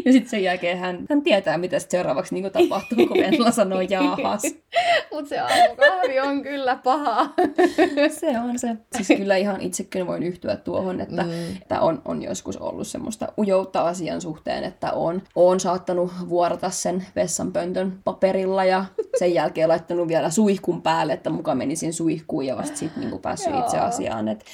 [0.04, 4.42] Ja sitten sen jälkeen hän, hän tietää, mitä seuraavaksi niin tapahtuu, kun Venla sanoo jaahas.
[5.12, 7.30] Mutta se aamukahvi on kyllä paha.
[8.20, 8.76] se on se.
[8.96, 11.57] Siis kyllä ihan itsekin voin yhtyä tuohon, että, mm.
[11.62, 17.07] että on, on joskus ollut semmoista ujoutta asian suhteen, että on, on saattanut vuorata sen
[17.16, 18.85] vessanpöntön paperilla ja
[19.18, 23.54] sen jälkeen laittanut vielä suihkun päälle, että muka menisin suihkuun ja vasta sitten niin päässyt
[23.59, 24.28] itse asiaan.
[24.28, 24.44] Että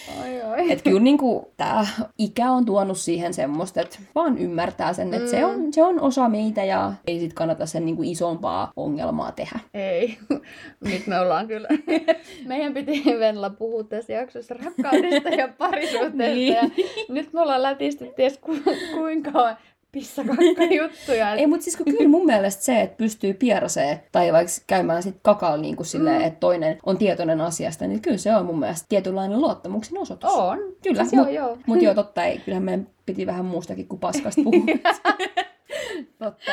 [0.70, 1.18] et kyllä niin
[1.56, 1.86] tämä
[2.18, 5.30] ikä on tuonut siihen semmoista, että vaan ymmärtää sen, että mm.
[5.30, 9.32] se, on, se on osa meitä ja ei sit kannata sen niin kuin isompaa ongelmaa
[9.32, 9.60] tehdä.
[9.74, 10.18] Ei.
[10.90, 11.68] Nyt me ollaan kyllä.
[12.46, 16.16] Meidän piti Venla puhua tässä jaksossa rakkaudesta ja parisuhteesta.
[16.16, 16.54] niin.
[16.54, 16.62] ja
[17.08, 18.56] nyt me ollaan lätisty ties ku,
[18.94, 19.56] kuinka
[19.92, 21.34] pissakakka juttuja.
[21.34, 25.56] Ei, mutta siis kyllä mun mielestä se, että pystyy pieraseen tai vaikka käymään sit kakalla
[25.56, 26.26] niin kuin silleen, mm.
[26.26, 30.30] että toinen on tietoinen asiasta, niin kyllä se on mun mielestä tietynlainen luottamuksen osoitus.
[30.32, 30.58] On.
[30.82, 32.38] Kyllä, siis mutta joo, Mut joo, totta ei.
[32.38, 34.64] Kyllähän meidän piti vähän muustakin kuin paskasta puhua.
[36.18, 36.52] Totta.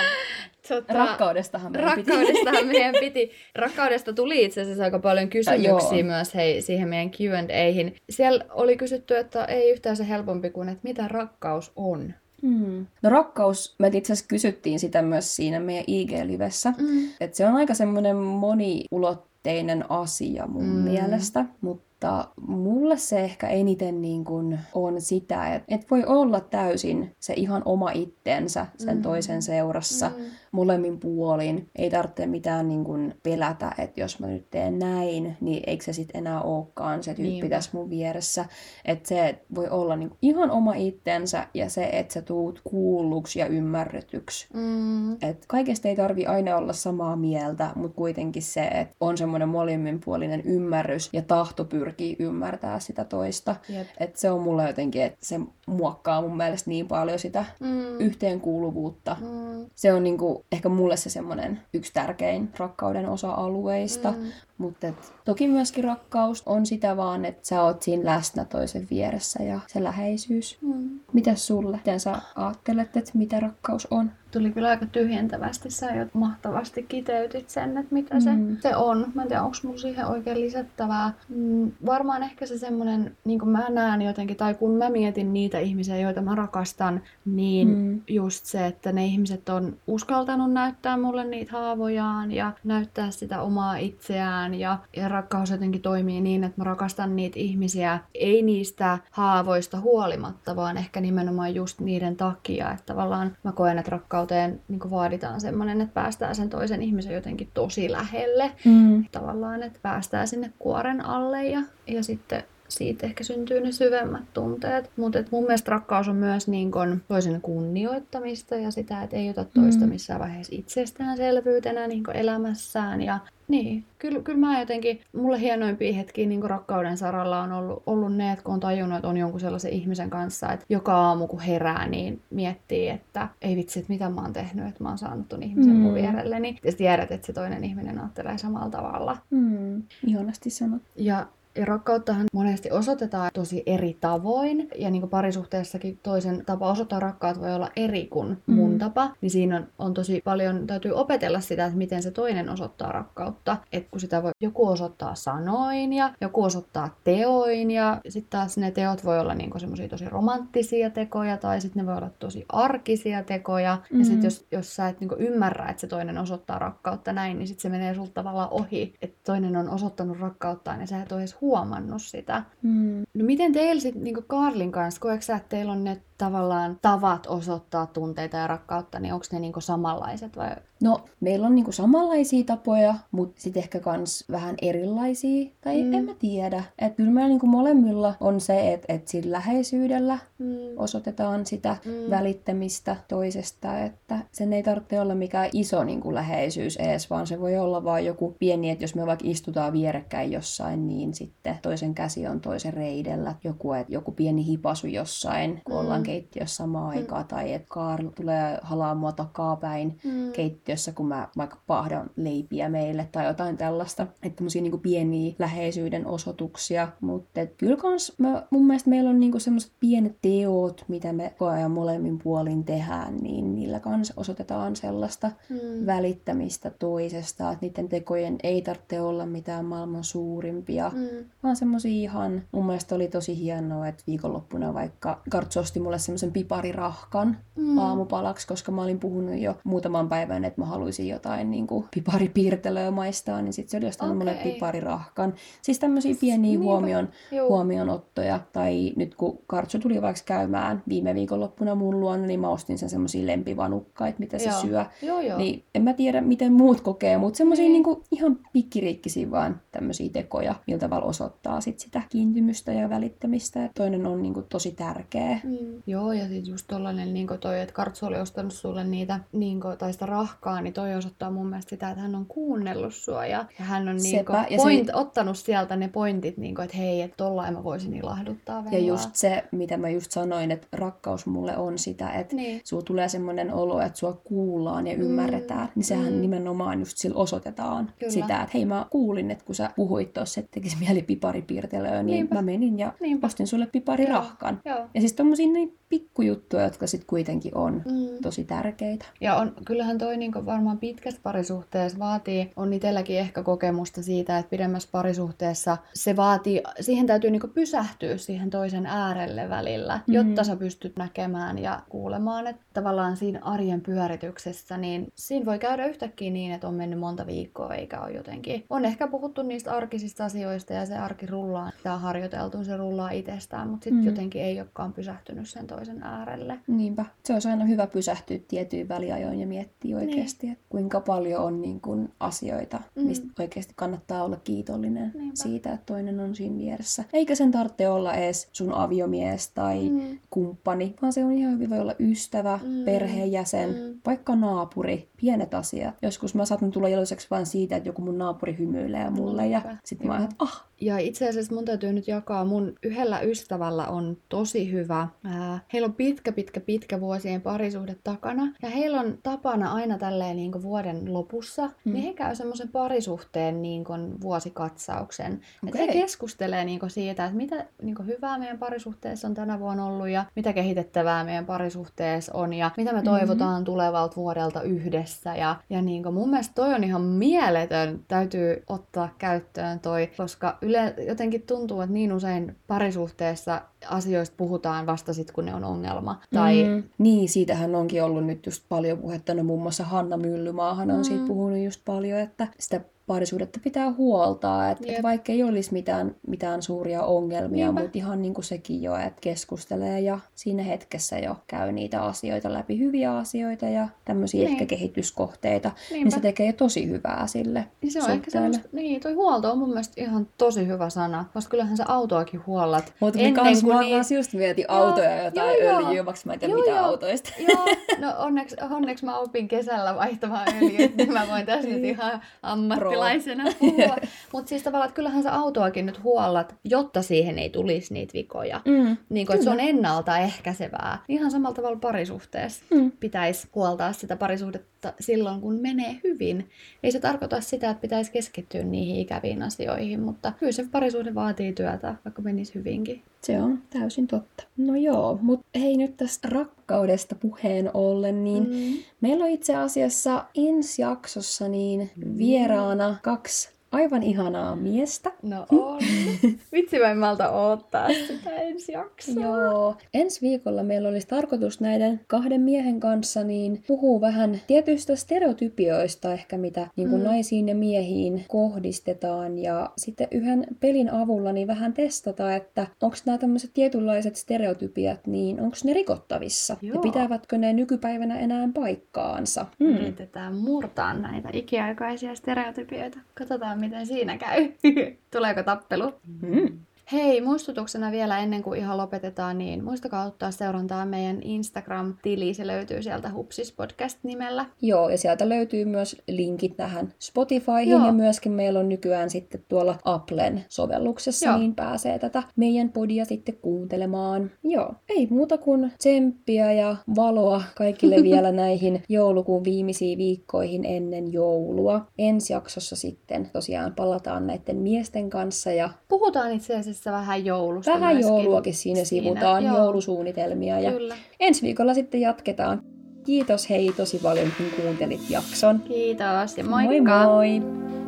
[0.67, 2.65] Tota, Rakkaudestahan meidän rakkaudestahan piti.
[2.65, 3.31] meidän piti.
[3.55, 7.95] Rakkaudesta tuli itse asiassa aika paljon kysymyksiä ja, myös hei, siihen meidän Q&Ahin.
[8.09, 12.13] Siellä oli kysytty, että ei yhtään se helpompi kuin, että mitä rakkaus on.
[12.41, 12.85] Mm.
[13.01, 16.73] No rakkaus, me itse asiassa kysyttiin sitä myös siinä meidän IG-livessä.
[16.77, 17.09] Mm.
[17.19, 20.69] Että se on aika semmoinen moniulotteinen asia mun mm.
[20.69, 26.39] mielestä, mutta mutta mulle se ehkä eniten niin kuin on sitä, että et voi olla
[26.39, 29.01] täysin se ihan oma itsensä sen mm.
[29.01, 30.23] toisen seurassa mm.
[30.51, 31.69] molemmin puolin.
[31.75, 35.93] Ei tarvitse mitään niin kuin pelätä, että jos mä nyt teen näin, niin eikö se
[35.93, 37.49] sitten enää olekaan se tyyppi niin.
[37.49, 38.45] tässä mun vieressä.
[38.85, 43.39] Että se voi olla niin kuin ihan oma itsensä ja se, että sä tuut kuulluksi
[43.39, 44.47] ja ymmärretyksi.
[44.53, 45.13] Mm.
[45.13, 50.41] Et kaikesta ei tarvi aina olla samaa mieltä, mutta kuitenkin se, että on semmoinen molemminpuolinen
[50.41, 53.55] ymmärrys ja tahto pyrkii ymmärtää sitä toista.
[53.97, 57.99] Et se on mulle jotenkin, että se muokkaa mun mielestä niin paljon sitä mm.
[57.99, 59.17] yhteenkuuluvuutta.
[59.19, 59.65] Mm.
[59.75, 64.11] Se on niinku, ehkä mulle se semmoinen yksi tärkein rakkauden osa-alueista.
[64.11, 64.31] Mm.
[64.57, 64.87] Mutta
[65.25, 69.83] toki myöskin rakkaus on sitä vaan, että sä oot siinä läsnä toisen vieressä ja se
[69.83, 70.57] läheisyys.
[70.61, 70.99] Mm.
[71.13, 71.77] Mitäs sulle?
[71.77, 74.11] Miten sä ajattelet, että mitä rakkaus on?
[74.31, 75.69] Tuli kyllä aika tyhjentävästi.
[75.69, 78.57] Sä jo mahtavasti kiteytit sen, että mitä se, mm.
[78.59, 79.11] se on.
[79.13, 81.13] Mä en tiedä, onko mulla siihen oikein lisättävää.
[81.29, 85.59] Mm, varmaan ehkä se semmoinen, niin kuin mä näen jotenkin, tai kun mä mietin niitä
[85.59, 88.01] ihmisiä, joita mä rakastan, niin mm.
[88.07, 93.77] just se, että ne ihmiset on uskaltanut näyttää mulle niitä haavojaan ja näyttää sitä omaa
[93.77, 94.59] itseään itseään
[94.93, 100.55] ja, ja rakkaus jotenkin toimii niin, että mä rakastan niitä ihmisiä ei niistä haavoista huolimatta,
[100.55, 105.81] vaan ehkä nimenomaan just niiden takia, että tavallaan mä koen, että rakkauteen niin vaaditaan semmoinen,
[105.81, 108.51] että päästään sen toisen ihmisen jotenkin tosi lähelle.
[108.65, 109.05] Mm.
[109.11, 114.91] Tavallaan, että päästään sinne kuoren alle ja, ja sitten siitä ehkä syntyy ne syvemmät tunteet.
[114.95, 119.45] Mutta mun mielestä rakkaus on myös niin kun toisen kunnioittamista ja sitä, että ei ota
[119.45, 119.89] toista mm.
[119.89, 123.01] missään vaiheessa itsestäänselvyytenä niin elämässään.
[123.01, 128.15] Ja niin, kyllä, kyllä mä jotenkin, mulle hienoimpia hetkiä niin rakkauden saralla on ollut, ollut
[128.15, 131.39] ne, että kun on tajunnut, että on jonkun sellaisen ihmisen kanssa, että joka aamu kun
[131.39, 135.29] herää, niin miettii, että ei vitsi, että mitä mä oon tehnyt, että mä oon saanut
[135.29, 135.79] ton ihmisen mm.
[135.79, 136.49] mun vierelleni.
[136.49, 139.17] Ja sitten tiedät, että se toinen ihminen ajattelee samalla tavalla.
[139.29, 139.83] Mm.
[140.07, 140.81] Ihanasti sanot.
[140.95, 141.25] Ja
[141.57, 144.69] ja rakkauttahan monesti osoitetaan tosi eri tavoin.
[144.75, 148.77] Ja niin kuin parisuhteessakin toisen tapa osoittaa rakkaat voi olla eri kuin mun mm.
[148.77, 149.11] tapa.
[149.21, 153.57] Niin siinä on, on tosi paljon, täytyy opetella sitä, että miten se toinen osoittaa rakkautta.
[153.71, 157.71] Että kun sitä voi joku osoittaa sanoin ja joku osoittaa teoin.
[157.71, 161.87] Ja sitten taas ne teot voi olla niin semmoisia tosi romanttisia tekoja tai sitten ne
[161.87, 163.77] voi olla tosi arkisia tekoja.
[163.91, 163.99] Mm.
[163.99, 167.47] Ja sitten jos, jos sä et niin ymmärrä, että se toinen osoittaa rakkautta näin, niin
[167.47, 168.93] sitten se menee sulta tavallaan ohi.
[169.01, 172.43] Että toinen on osoittanut rakkauttaan ja sä et ole edes huomannut sitä.
[172.61, 173.03] Mm.
[173.13, 177.27] No miten teillä sitten niin Karlin kanssa, koetko sä, että teillä on ne tavallaan tavat
[177.27, 180.49] osoittaa tunteita ja rakkautta, niin onko ne niinku samanlaiset vai?
[180.81, 185.93] No, meillä on niinku samanlaisia tapoja, mutta sitten ehkä kans vähän erilaisia, tai mm.
[185.93, 186.63] en mä tiedä.
[186.79, 190.47] Että kyllä meillä niinku molemmilla on se, että et sillä läheisyydellä mm.
[190.77, 192.09] osoitetaan sitä mm.
[192.09, 197.57] välittämistä toisesta, että sen ei tarvitse olla mikään iso niinku läheisyys edes, vaan se voi
[197.57, 202.27] olla vain joku pieni, että jos me vaikka istutaan vierekkäin jossain, niin sitten toisen käsi
[202.27, 205.79] on toisen reidellä, joku, et, joku pieni hipasu jossain, kun mm.
[205.79, 206.97] ollaan keittiössä samaan mm.
[206.97, 210.31] aikaan, tai että Karl tulee halaa mua takapäin mm.
[210.31, 214.03] keittiössä, kun mä vaikka pahdan leipiä meille tai jotain tällaista.
[214.23, 219.41] Että tämmöisiä niin pieniä läheisyyden osoituksia, mutta kyllä kans mä, mun mielestä meillä on niin
[219.41, 225.31] semmoiset pienet teot, mitä me koko ajan molemmin puolin tehdään, niin niillä kans osoitetaan sellaista
[225.49, 225.85] mm.
[225.85, 231.25] välittämistä toisesta, että niiden tekojen ei tarvitse olla mitään maailman suurimpia, mm.
[231.43, 236.31] vaan semmoisia ihan, mun mielestä oli tosi hienoa, että viikonloppuna vaikka kartsosti mulle mulle semmoisen
[236.31, 237.77] piparirahkan mm.
[237.77, 242.91] aamupalaksi, koska mä olin puhunut jo muutaman päivän, että mä haluaisin jotain niin kuin piparipiirtelöä
[242.91, 244.33] maistaa, niin sitten se oli ostanut okay.
[244.33, 245.33] mulle piparirahkan.
[245.61, 247.09] Siis tämmöisiä pieniä huomion,
[247.49, 248.39] huomionottoja.
[248.53, 252.89] Tai nyt kun Kartsu tuli vaikka käymään viime viikonloppuna mun luona, niin mä ostin sen
[252.89, 254.61] semmoisia lempivanukkaita, mitä se joo.
[254.61, 254.85] syö.
[255.01, 255.37] Joo, joo.
[255.37, 257.83] Niin en mä tiedä, miten muut kokee, mutta semmoisia niin.
[257.83, 263.59] niin ihan pikkiriikkisiä vaan tämmöisiä tekoja, millä tavalla osoittaa sit sitä kiintymystä ja välittämistä.
[263.59, 265.39] Ja toinen on niin kuin tosi tärkeä.
[265.43, 265.81] Mm.
[265.87, 269.77] Joo, ja sitten just tollanen niin toi, että Kartsu oli ostanut sulle niitä, niin kuin,
[269.77, 273.45] tai sitä rahkaa, niin toi osoittaa mun mielestä sitä, että hän on kuunnellut sua, ja,
[273.59, 274.95] ja hän on niin kuin, point, se...
[274.95, 278.63] ottanut sieltä ne pointit, niin kuin, että hei, että tollain mä voisin ilahduttaa.
[278.71, 282.61] Ja just se, mitä mä just sanoin, että rakkaus mulle on sitä, että niin.
[282.63, 285.71] sulla tulee semmoinen olo, että sua kuullaan ja ymmärretään, mm.
[285.75, 286.21] niin sehän mm.
[286.21, 288.11] nimenomaan just sillä osoitetaan Kyllä.
[288.11, 292.05] sitä, että hei mä kuulin, että kun sä puhuit tuossa, että tekisi mieli piparipiirtelöä, niin
[292.05, 292.35] Niinpä.
[292.35, 293.27] mä menin ja Niinpä.
[293.27, 294.61] ostin sulle piparirahkan.
[294.65, 294.77] Joo.
[294.77, 294.87] Joo.
[294.93, 298.21] Ja siis tommosia niin pikkujuttuja, jotka sitten kuitenkin on mm.
[298.21, 299.05] tosi tärkeitä.
[299.21, 304.49] Ja on, kyllähän toi niin varmaan pitkässä parisuhteessa vaatii, on itselläkin ehkä kokemusta siitä, että
[304.49, 310.13] pidemmässä parisuhteessa se vaatii, siihen täytyy niin pysähtyä siihen toisen äärelle välillä, mm.
[310.13, 315.85] jotta sä pystyt näkemään ja kuulemaan, että tavallaan siinä arjen pyörityksessä, niin siinä voi käydä
[315.85, 318.65] yhtäkkiä niin, että on mennyt monta viikkoa eikä ole jotenkin.
[318.69, 323.11] On ehkä puhuttu niistä arkisista asioista ja se arki rullaa, tämä on harjoiteltu, se rullaa
[323.11, 324.07] itsestään, mutta sitten mm.
[324.07, 326.59] jotenkin ei olekaan pysähtynyt sen toisen äärelle.
[326.67, 327.05] Niinpä.
[327.25, 330.09] Se olisi aina hyvä pysähtyä tietyin väliajoin ja miettiä niin.
[330.27, 333.03] Oikeasti, että kuinka paljon on niin kuin asioita, mm.
[333.03, 335.35] mistä oikeasti kannattaa olla kiitollinen Niinpä.
[335.35, 337.03] siitä, että toinen on siinä vieressä.
[337.13, 340.19] Eikä sen tarvitse olla edes sun aviomies tai mm.
[340.29, 342.85] kumppani, vaan se on ihan hyvin voi olla ystävä, mm.
[342.85, 343.99] perheenjäsen, mm.
[344.05, 345.95] vaikka naapuri, pienet asiat.
[346.01, 349.69] Joskus mä saatan tulla iloiseksi vain siitä, että joku mun naapuri hymyilee mulle Niinpä.
[349.69, 353.87] ja sitten mä että ah, ja itse asiassa mun täytyy nyt jakaa, mun yhdellä ystävällä
[353.87, 355.07] on tosi hyvä.
[355.23, 358.53] Ää, heillä on pitkä, pitkä, pitkä vuosien parisuhde takana.
[358.61, 361.93] Ja heillä on tapana aina tälleen niin kuin vuoden lopussa, mm.
[361.93, 365.33] niin he käy semmoisen parisuhteen niin kuin vuosikatsauksen.
[365.33, 365.81] Okay.
[365.81, 369.59] Että he keskustelee niin kuin siitä, että mitä niin kuin hyvää meidän parisuhteessa on tänä
[369.59, 373.11] vuonna ollut ja mitä kehitettävää meidän parisuhteessa on ja mitä me mm-hmm.
[373.11, 373.65] toivotaan mm-hmm.
[373.65, 375.35] tulevalta vuodelta yhdessä.
[375.35, 380.57] Ja, ja niin kuin mun mielestä toi on ihan mieletön, täytyy ottaa käyttöön toi, koska
[380.69, 386.21] yle, jotenkin tuntuu, että niin usein parisuhteessa asioista puhutaan vasta sitten, kun ne on ongelma.
[386.33, 386.63] Tai...
[386.63, 386.83] Mm.
[386.97, 389.33] Niin, siitähän onkin ollut nyt just paljon puhetta.
[389.33, 391.03] No muun muassa Hanna Myllymaahan on mm.
[391.03, 396.15] siitä puhunut just paljon, että sitä parisuudetta pitää huoltaa, että et vaikka ei olisi mitään,
[396.27, 401.35] mitään suuria ongelmia, mutta ihan niin kuin sekin jo, että keskustelee ja siinä hetkessä jo
[401.47, 404.51] käy niitä asioita läpi, hyviä asioita ja tämmöisiä niin.
[404.51, 406.03] ehkä kehityskohteita, Niinpä.
[406.03, 409.57] niin se tekee tosi hyvää sille niin se on ehkä semmoista, niin toi huolto on
[409.57, 412.93] mun mielestä ihan tosi hyvä sana, koska kyllähän sä autoakin huollat.
[412.99, 414.15] Mutta ennen kans, kuin niin...
[414.15, 416.85] just mietin autoja ja jotain joo, öljyä, vaikka mä en tiedä joo, mitä joo.
[416.85, 417.29] autoista.
[417.39, 417.65] Joo,
[417.99, 421.95] no onneksi, onneksi mä opin kesällä vaihtamaan öljyä, niin mä voin tässä nyt niin.
[421.95, 423.97] ihan ammatti ammattilaisena puhua.
[424.33, 428.61] Mutta siis tavallaan, että kyllähän sä autoakin nyt huollat, jotta siihen ei tulisi niitä vikoja.
[428.65, 431.03] Mm, niin kuin, että se on ennaltaehkäisevää.
[431.07, 432.91] Ihan samalla tavalla parisuhteessa mm.
[432.91, 436.49] pitäisi huoltaa sitä parisuhdetta silloin, kun menee hyvin.
[436.83, 441.53] Ei se tarkoita sitä, että pitäisi keskittyä niihin ikäviin asioihin, mutta kyllä se parisuhde vaatii
[441.53, 443.03] työtä, vaikka menisi hyvinkin.
[443.21, 444.43] Se on täysin totta.
[444.57, 448.77] No joo, mutta hei nyt tästä rakkaudesta puheen ollen, niin mm.
[449.01, 455.11] meillä on itse asiassa ensi jaksossa niin vieraana kaksi aivan ihanaa miestä.
[455.23, 455.79] No on.
[456.53, 459.23] Vitsi mä en malta odottaa sitä ensi jaksoa.
[459.23, 459.75] Joo.
[459.93, 466.37] Ensi viikolla meillä olisi tarkoitus näiden kahden miehen kanssa niin puhua vähän tietyistä stereotypioista ehkä,
[466.37, 467.07] mitä niin kuin mm.
[467.07, 469.39] naisiin ja miehiin kohdistetaan.
[469.39, 475.41] Ja sitten yhden pelin avulla niin vähän testata, että onko nämä tämmöiset tietynlaiset stereotypiat, niin
[475.41, 476.57] onko ne rikottavissa?
[476.61, 476.75] Joo.
[476.75, 479.45] Ja pitävätkö ne nykypäivänä enää paikkaansa?
[479.59, 479.67] Mm.
[479.67, 482.97] Yritetään murtaa näitä ikiaikaisia stereotypioita.
[483.13, 484.51] Katsotaan, miten siinä käy.
[485.11, 485.93] Tuleeko tappelu?
[486.21, 486.59] Mm.
[486.91, 492.33] Hei, muistutuksena vielä ennen kuin ihan lopetetaan, niin muistakaa ottaa seurantaa meidän Instagram-tili.
[492.33, 494.45] Se löytyy sieltä Hupsis Podcast-nimellä.
[494.61, 497.85] Joo, ja sieltä löytyy myös linkit tähän Spotifyhin Joo.
[497.85, 501.37] ja myöskin meillä on nykyään sitten tuolla Applen sovelluksessa, Joo.
[501.37, 504.31] niin pääsee tätä meidän podia sitten kuuntelemaan.
[504.43, 511.85] Joo, ei muuta kuin tsemppiä ja valoa kaikille vielä näihin joulukuun viimeisiin viikkoihin ennen joulua.
[511.97, 517.71] Ensi jaksossa sitten tosiaan palataan näiden miesten kanssa ja puhutaan itse asiassa asiassa vähän joulusta
[517.71, 518.15] Vähän myöskin.
[518.15, 519.57] jouluakin siinä, siinä sivutaan, joo.
[519.57, 520.59] joulusuunnitelmia.
[520.59, 520.95] Ja Kyllä.
[521.19, 522.61] ensi viikolla sitten jatketaan.
[523.05, 525.59] Kiitos hei tosi paljon, kun kuuntelit jakson.
[525.59, 527.05] Kiitos ja moikka!
[527.05, 527.86] Moi moi!